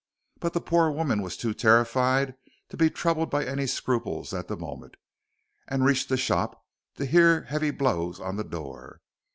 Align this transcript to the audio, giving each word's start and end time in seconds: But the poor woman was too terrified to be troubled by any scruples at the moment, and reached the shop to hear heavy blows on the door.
But 0.39 0.53
the 0.53 0.61
poor 0.61 0.89
woman 0.89 1.21
was 1.21 1.37
too 1.37 1.53
terrified 1.53 2.33
to 2.69 2.75
be 2.75 2.89
troubled 2.89 3.29
by 3.29 3.45
any 3.45 3.67
scruples 3.67 4.33
at 4.33 4.47
the 4.47 4.57
moment, 4.57 4.97
and 5.67 5.85
reached 5.85 6.09
the 6.09 6.17
shop 6.17 6.65
to 6.95 7.05
hear 7.05 7.43
heavy 7.43 7.69
blows 7.69 8.19
on 8.19 8.35
the 8.35 8.43
door. 8.43 9.01